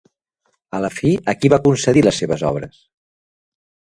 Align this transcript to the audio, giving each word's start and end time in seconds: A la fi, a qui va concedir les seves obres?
A 0.77 0.79
la 0.85 0.89
fi, 0.99 1.11
a 1.33 1.35
qui 1.41 1.51
va 1.55 1.59
concedir 1.67 2.03
les 2.07 2.21
seves 2.23 2.47
obres? 2.53 2.83